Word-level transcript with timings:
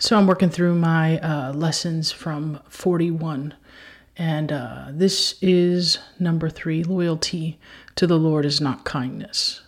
So 0.00 0.16
I'm 0.16 0.26
working 0.26 0.48
through 0.48 0.76
my 0.76 1.18
uh, 1.18 1.52
lessons 1.52 2.10
from 2.10 2.60
41. 2.70 3.52
And 4.16 4.50
uh, 4.50 4.86
this 4.92 5.34
is 5.42 5.98
number 6.18 6.48
three 6.48 6.82
loyalty 6.82 7.58
to 7.96 8.06
the 8.06 8.18
Lord 8.18 8.46
is 8.46 8.62
not 8.62 8.86
kindness, 8.86 9.60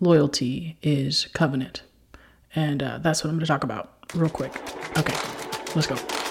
loyalty 0.00 0.78
is 0.82 1.26
covenant. 1.34 1.82
And 2.54 2.82
uh, 2.82 2.98
that's 2.98 3.22
what 3.22 3.28
I'm 3.28 3.36
going 3.36 3.40
to 3.40 3.46
talk 3.46 3.62
about 3.62 3.92
real 4.14 4.30
quick. 4.30 4.56
Okay, 4.96 5.14
let's 5.74 5.86
go. 5.86 6.23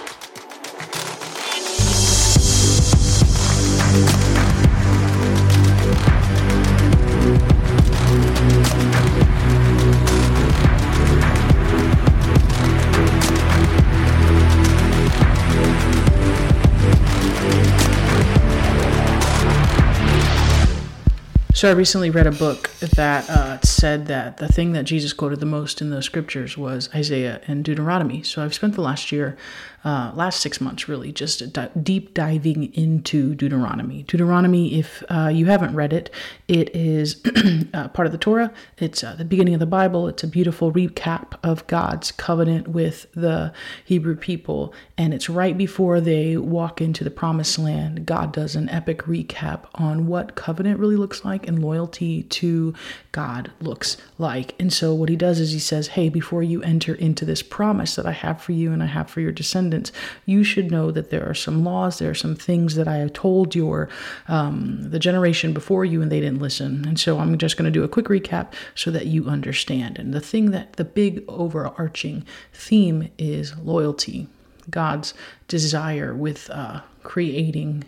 So 21.63 21.69
I 21.69 21.71
recently 21.71 22.09
read 22.09 22.27
a 22.27 22.31
book 22.33 22.69
that 22.91 23.29
uh, 23.29 23.59
said 23.61 24.07
that 24.07 24.37
the 24.37 24.47
thing 24.47 24.73
that 24.73 24.83
Jesus 24.83 25.13
quoted 25.13 25.39
the 25.39 25.45
most 25.45 25.81
in 25.81 25.89
the 25.89 26.01
scriptures 26.01 26.57
was 26.57 26.89
Isaiah 26.93 27.41
and 27.47 27.63
Deuteronomy. 27.63 28.23
So 28.23 28.43
I've 28.43 28.53
spent 28.53 28.75
the 28.75 28.81
last 28.81 29.11
year, 29.11 29.37
uh, 29.83 30.11
last 30.15 30.39
six 30.39 30.61
months 30.61 30.87
really, 30.87 31.11
just 31.11 31.43
deep 31.83 32.13
diving 32.13 32.73
into 32.73 33.35
Deuteronomy. 33.35 34.03
Deuteronomy, 34.03 34.79
if 34.79 35.03
uh, 35.09 35.29
you 35.33 35.47
haven't 35.47 35.75
read 35.75 35.93
it, 35.93 36.09
it 36.47 36.75
is 36.75 37.21
uh, 37.73 37.87
part 37.89 38.05
of 38.05 38.11
the 38.11 38.17
Torah. 38.17 38.53
It's 38.77 39.03
uh, 39.03 39.15
the 39.15 39.25
beginning 39.25 39.53
of 39.53 39.59
the 39.59 39.65
Bible. 39.65 40.07
It's 40.07 40.23
a 40.23 40.27
beautiful 40.27 40.71
recap 40.71 41.33
of 41.43 41.65
God's 41.67 42.11
covenant 42.11 42.67
with 42.67 43.07
the 43.13 43.53
Hebrew 43.85 44.15
people, 44.15 44.73
and 44.97 45.13
it's 45.13 45.29
right 45.29 45.57
before 45.57 45.99
they 45.99 46.37
walk 46.37 46.81
into 46.81 47.03
the 47.03 47.11
Promised 47.11 47.59
Land. 47.59 48.05
God 48.05 48.31
does 48.31 48.55
an 48.55 48.69
epic 48.69 48.99
recap 49.03 49.65
on 49.75 50.07
what 50.07 50.35
covenant 50.35 50.79
really 50.79 50.95
looks 50.95 51.25
like 51.25 51.47
and 51.47 51.61
loyalty 51.61 52.23
to 52.23 52.72
God 53.11 53.51
looks 53.61 53.97
like. 54.17 54.55
And 54.59 54.71
so 54.71 54.93
what 54.93 55.09
he 55.09 55.15
does 55.15 55.39
is 55.39 55.51
he 55.51 55.59
says, 55.59 55.89
Hey, 55.89 56.09
before 56.09 56.43
you 56.43 56.61
enter 56.63 56.95
into 56.95 57.25
this 57.25 57.41
promise 57.41 57.95
that 57.95 58.05
I 58.05 58.11
have 58.11 58.41
for 58.41 58.51
you 58.51 58.71
and 58.71 58.81
I 58.81 58.87
have 58.87 59.09
for 59.09 59.21
your 59.21 59.31
descendants, 59.31 59.91
you 60.25 60.43
should 60.43 60.71
know 60.71 60.91
that 60.91 61.09
there 61.09 61.27
are 61.27 61.33
some 61.33 61.63
laws, 61.63 61.99
there 61.99 62.09
are 62.09 62.15
some 62.15 62.35
things 62.35 62.75
that 62.75 62.87
I 62.87 62.97
have 62.97 63.13
told 63.13 63.55
your 63.55 63.89
um, 64.27 64.89
the 64.89 64.99
generation 64.99 65.53
before 65.53 65.85
you 65.85 66.01
and 66.01 66.11
they 66.11 66.19
didn't 66.19 66.41
listen. 66.41 66.85
And 66.87 66.99
so 66.99 67.19
I'm 67.19 67.37
just 67.37 67.57
going 67.57 67.65
to 67.65 67.79
do 67.79 67.83
a 67.83 67.89
quick 67.89 68.05
recap 68.05 68.53
so 68.75 68.91
that 68.91 69.07
you 69.07 69.27
understand. 69.27 69.97
And 69.97 70.13
the 70.13 70.21
thing 70.21 70.51
that 70.51 70.73
the 70.73 70.85
big 70.85 71.23
overarching 71.27 72.25
theme 72.53 73.09
is 73.17 73.57
loyalty. 73.57 74.27
God's 74.69 75.13
desire 75.47 76.15
with 76.15 76.49
uh, 76.49 76.81
creating 77.03 77.83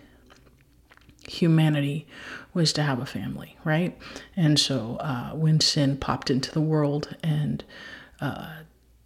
humanity 1.28 2.08
was 2.56 2.74
to 2.74 2.82
have 2.82 3.00
a 3.00 3.06
family, 3.06 3.58
right? 3.64 3.96
And 4.36 4.58
so 4.58 4.96
uh, 5.02 5.32
when 5.32 5.60
sin 5.60 5.98
popped 5.98 6.32
into 6.32 6.52
the 6.52 6.62
world 6.62 7.16
and 7.22 7.64
uh, 8.22 8.62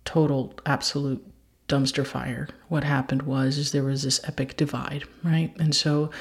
total, 0.05 0.53
absolute 0.65 1.25
dumpster 1.67 2.05
fire, 2.05 2.47
what 2.67 2.83
happened 2.83 3.23
was 3.23 3.57
is 3.57 3.71
there 3.71 3.83
was 3.83 4.03
this 4.03 4.21
epic 4.23 4.55
divide, 4.55 5.03
right? 5.23 5.53
And 5.59 5.75
so 5.75 6.11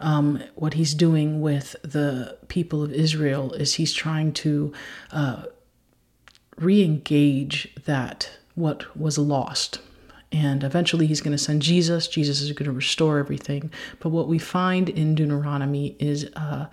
um, 0.00 0.42
what 0.54 0.74
he's 0.74 0.94
doing 0.94 1.42
with 1.42 1.76
the 1.82 2.38
people 2.48 2.82
of 2.82 2.92
Israel 2.92 3.52
is 3.52 3.74
he's 3.74 3.92
trying 3.92 4.32
to 4.32 4.72
uh, 5.12 5.44
re-engage 6.56 7.74
that 7.84 8.30
what 8.54 8.96
was 8.96 9.18
lost 9.18 9.80
and 10.30 10.62
eventually 10.62 11.06
he's 11.06 11.20
going 11.20 11.36
to 11.36 11.42
send 11.42 11.62
Jesus. 11.62 12.06
Jesus 12.06 12.40
is 12.40 12.52
going 12.52 12.66
to 12.66 12.72
restore 12.72 13.18
everything. 13.18 13.70
But 14.00 14.10
what 14.10 14.28
we 14.28 14.38
find 14.38 14.88
in 14.88 15.14
Deuteronomy 15.14 15.96
is 15.98 16.24
a, 16.24 16.70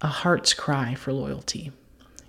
a 0.00 0.06
heart's 0.06 0.54
cry 0.54 0.94
for 0.94 1.12
loyalty. 1.12 1.70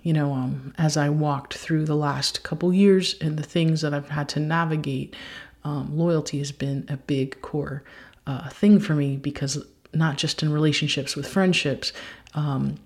You 0.02 0.12
know, 0.12 0.32
um, 0.32 0.72
as 0.78 0.96
I 0.96 1.08
walked 1.08 1.54
through 1.54 1.84
the 1.84 1.96
last 1.96 2.44
couple 2.44 2.72
years 2.72 3.16
and 3.20 3.36
the 3.36 3.42
things 3.42 3.80
that 3.80 3.92
I've 3.92 4.10
had 4.10 4.28
to 4.30 4.40
navigate, 4.40 5.16
um, 5.64 5.98
loyalty 5.98 6.38
has 6.38 6.52
been 6.52 6.86
a 6.88 6.96
big 6.96 7.40
core 7.42 7.82
uh, 8.24 8.48
thing 8.50 8.78
for 8.78 8.94
me 8.94 9.16
because 9.16 9.64
not 9.92 10.16
just 10.16 10.44
in 10.44 10.52
relationships 10.52 11.16
with 11.16 11.26
friendships, 11.26 11.92
um, 12.34 12.76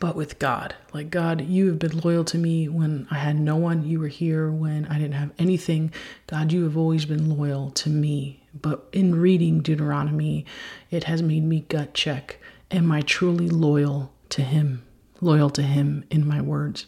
but 0.00 0.16
with 0.16 0.38
God. 0.38 0.74
Like, 0.92 1.10
God, 1.10 1.42
you 1.42 1.68
have 1.68 1.78
been 1.78 1.98
loyal 2.00 2.24
to 2.24 2.38
me 2.38 2.68
when 2.68 3.06
I 3.10 3.18
had 3.18 3.38
no 3.38 3.56
one. 3.56 3.84
You 3.84 4.00
were 4.00 4.08
here 4.08 4.50
when 4.50 4.86
I 4.86 4.98
didn't 4.98 5.14
have 5.14 5.30
anything. 5.38 5.92
God, 6.26 6.52
you 6.52 6.64
have 6.64 6.76
always 6.76 7.04
been 7.04 7.36
loyal 7.36 7.70
to 7.72 7.90
me. 7.90 8.42
But 8.60 8.88
in 8.92 9.14
reading 9.14 9.60
Deuteronomy, 9.60 10.46
it 10.90 11.04
has 11.04 11.22
made 11.22 11.44
me 11.44 11.60
gut 11.68 11.94
check 11.94 12.38
Am 12.70 12.92
I 12.92 13.00
truly 13.00 13.48
loyal 13.48 14.12
to 14.28 14.42
Him? 14.42 14.84
Loyal 15.22 15.48
to 15.50 15.62
Him 15.62 16.04
in 16.10 16.28
my 16.28 16.42
words, 16.42 16.84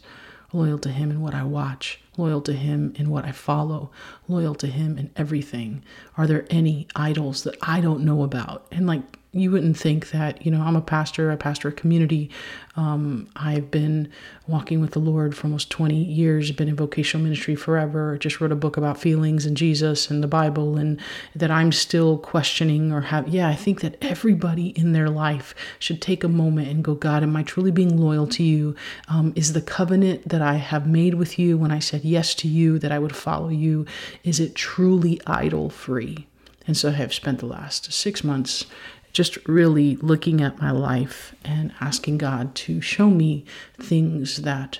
loyal 0.53 0.77
to 0.77 0.89
Him 0.89 1.09
in 1.09 1.21
what 1.21 1.33
I 1.33 1.43
watch, 1.43 1.99
loyal 2.17 2.41
to 2.41 2.53
Him 2.53 2.93
in 2.97 3.09
what 3.09 3.25
I 3.25 3.31
follow, 3.31 3.91
loyal 4.27 4.53
to 4.55 4.67
Him 4.67 4.99
in 4.99 5.09
everything. 5.15 5.83
Are 6.17 6.27
there 6.27 6.45
any 6.51 6.87
idols 6.95 7.43
that 7.43 7.57
I 7.63 7.81
don't 7.81 8.05
know 8.05 8.21
about? 8.21 8.67
And 8.71 8.85
like, 8.85 9.01
you 9.33 9.49
wouldn't 9.49 9.77
think 9.77 10.11
that, 10.11 10.45
you 10.45 10.51
know, 10.51 10.61
I'm 10.61 10.75
a 10.75 10.81
pastor, 10.81 11.31
I 11.31 11.37
pastor 11.37 11.69
a 11.69 11.71
community. 11.71 12.29
Um, 12.75 13.29
I've 13.33 13.71
been 13.71 14.11
walking 14.45 14.81
with 14.81 14.91
the 14.91 14.99
Lord 14.99 15.37
for 15.37 15.47
almost 15.47 15.69
20 15.69 15.95
years, 15.95 16.51
been 16.51 16.67
in 16.67 16.75
vocational 16.75 17.23
ministry 17.23 17.55
forever, 17.55 18.17
just 18.17 18.41
wrote 18.41 18.51
a 18.51 18.57
book 18.57 18.75
about 18.75 18.99
feelings 18.99 19.45
and 19.45 19.55
Jesus 19.55 20.11
and 20.11 20.21
the 20.21 20.27
Bible, 20.27 20.75
and 20.75 20.99
that 21.33 21.49
I'm 21.49 21.71
still 21.71 22.17
questioning 22.17 22.91
or 22.91 23.01
have, 23.01 23.29
yeah, 23.29 23.47
I 23.47 23.55
think 23.55 23.79
that 23.79 23.95
everybody 24.01 24.69
in 24.69 24.91
their 24.91 25.09
life 25.09 25.55
should 25.79 26.01
take 26.01 26.25
a 26.25 26.29
moment 26.29 26.67
and 26.67 26.83
go, 26.83 26.93
God, 26.93 27.23
am 27.23 27.37
I 27.37 27.43
truly 27.43 27.71
being 27.71 27.95
loyal 27.95 28.27
to 28.27 28.43
you? 28.43 28.75
Um, 29.07 29.31
is 29.37 29.53
the 29.53 29.61
covenant 29.61 30.27
that 30.27 30.41
I 30.41 30.55
have 30.55 30.85
made 30.85 31.13
with 31.13 31.39
you 31.39 31.57
when 31.57 31.71
I 31.71 31.79
said 31.79 32.03
yes 32.03 32.35
to 32.35 32.49
you, 32.49 32.77
that 32.79 32.91
I 32.91 32.99
would 32.99 33.15
follow 33.15 33.47
you, 33.47 33.85
is 34.25 34.41
it 34.41 34.55
truly 34.55 35.21
idol 35.25 35.69
free? 35.69 36.27
And 36.67 36.75
so 36.77 36.89
I 36.89 36.93
have 36.93 37.13
spent 37.13 37.39
the 37.39 37.45
last 37.45 37.91
six 37.91 38.23
months 38.23 38.65
just 39.11 39.37
really 39.47 39.95
looking 39.97 40.41
at 40.41 40.59
my 40.59 40.71
life 40.71 41.35
and 41.43 41.73
asking 41.81 42.17
God 42.17 42.55
to 42.55 42.81
show 42.81 43.09
me 43.09 43.45
things 43.79 44.43
that 44.43 44.79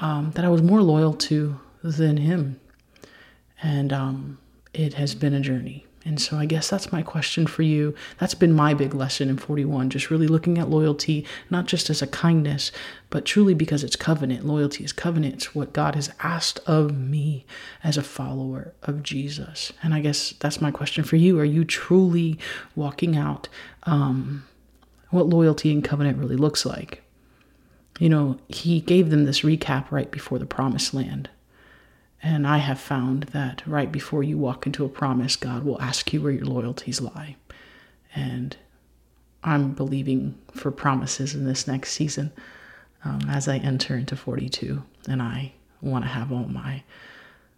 um, 0.00 0.32
that 0.32 0.44
I 0.44 0.48
was 0.48 0.62
more 0.62 0.82
loyal 0.82 1.12
to 1.14 1.60
than 1.82 2.16
Him, 2.16 2.58
and 3.62 3.92
um, 3.92 4.38
it 4.72 4.94
has 4.94 5.14
been 5.14 5.34
a 5.34 5.40
journey. 5.40 5.86
And 6.04 6.20
so 6.20 6.36
I 6.36 6.46
guess 6.46 6.68
that's 6.68 6.92
my 6.92 7.02
question 7.02 7.46
for 7.46 7.62
you. 7.62 7.94
That's 8.18 8.34
been 8.34 8.52
my 8.52 8.74
big 8.74 8.94
lesson 8.94 9.28
in 9.28 9.36
41, 9.36 9.90
just 9.90 10.10
really 10.10 10.26
looking 10.26 10.58
at 10.58 10.68
loyalty, 10.68 11.24
not 11.48 11.66
just 11.66 11.90
as 11.90 12.02
a 12.02 12.06
kindness, 12.06 12.72
but 13.10 13.24
truly 13.24 13.54
because 13.54 13.84
it's 13.84 13.96
covenant. 13.96 14.44
Loyalty 14.44 14.84
is 14.84 14.92
covenant. 14.92 15.34
It's 15.34 15.54
what 15.54 15.72
God 15.72 15.94
has 15.94 16.12
asked 16.20 16.58
of 16.66 16.96
me 16.96 17.46
as 17.84 17.96
a 17.96 18.02
follower 18.02 18.74
of 18.82 19.02
Jesus. 19.02 19.72
And 19.82 19.94
I 19.94 20.00
guess 20.00 20.34
that's 20.40 20.60
my 20.60 20.70
question 20.70 21.04
for 21.04 21.16
you. 21.16 21.38
Are 21.38 21.44
you 21.44 21.64
truly 21.64 22.38
walking 22.74 23.16
out 23.16 23.48
um, 23.84 24.44
what 25.10 25.28
loyalty 25.28 25.70
and 25.70 25.84
covenant 25.84 26.18
really 26.18 26.36
looks 26.36 26.66
like? 26.66 27.02
You 28.00 28.08
know, 28.08 28.38
he 28.48 28.80
gave 28.80 29.10
them 29.10 29.24
this 29.24 29.42
recap 29.42 29.90
right 29.90 30.10
before 30.10 30.38
the 30.38 30.46
promised 30.46 30.94
land. 30.94 31.28
And 32.22 32.46
I 32.46 32.58
have 32.58 32.78
found 32.78 33.24
that 33.24 33.62
right 33.66 33.90
before 33.90 34.22
you 34.22 34.38
walk 34.38 34.66
into 34.66 34.84
a 34.84 34.88
promise, 34.88 35.34
God 35.34 35.64
will 35.64 35.80
ask 35.82 36.12
you 36.12 36.22
where 36.22 36.32
your 36.32 36.44
loyalties 36.44 37.00
lie. 37.00 37.36
And 38.14 38.56
I'm 39.42 39.72
believing 39.72 40.38
for 40.52 40.70
promises 40.70 41.34
in 41.34 41.46
this 41.46 41.66
next 41.66 41.92
season 41.92 42.30
um, 43.04 43.22
as 43.28 43.48
I 43.48 43.56
enter 43.56 43.96
into 43.96 44.14
42. 44.14 44.82
And 45.08 45.20
I 45.20 45.52
want 45.80 46.04
to 46.04 46.10
have 46.10 46.30
all 46.30 46.44
my 46.44 46.84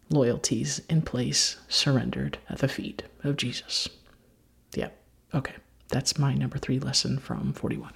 loyalties 0.08 0.80
in 0.88 1.02
place, 1.02 1.56
surrendered 1.68 2.38
at 2.48 2.58
the 2.58 2.68
feet 2.68 3.02
of 3.22 3.36
Jesus. 3.36 3.88
Yep. 4.74 4.96
Okay. 5.34 5.54
That's 5.88 6.18
my 6.18 6.34
number 6.34 6.58
three 6.58 6.78
lesson 6.78 7.18
from 7.18 7.52
41. 7.52 7.92